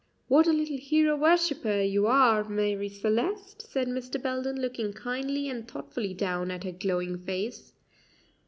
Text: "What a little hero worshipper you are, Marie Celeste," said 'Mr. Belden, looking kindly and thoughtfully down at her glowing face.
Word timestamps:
"What 0.27 0.47
a 0.47 0.51
little 0.51 0.79
hero 0.79 1.15
worshipper 1.15 1.79
you 1.83 2.07
are, 2.07 2.43
Marie 2.49 2.89
Celeste," 2.89 3.61
said 3.61 3.87
'Mr. 3.87 4.19
Belden, 4.19 4.59
looking 4.59 4.93
kindly 4.93 5.47
and 5.47 5.67
thoughtfully 5.67 6.15
down 6.15 6.49
at 6.49 6.63
her 6.63 6.71
glowing 6.71 7.19
face. 7.19 7.71